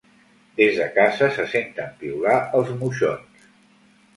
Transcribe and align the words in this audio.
Des 0.59 0.77
de 0.77 0.87
casa 0.95 1.27
se 1.35 1.45
senten 1.51 1.91
piular 1.99 2.35
els 2.61 2.73
moixons. 2.81 3.45